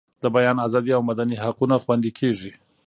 [0.23, 2.51] د بیان ازادي او مدني حقونه خوندي کیږي.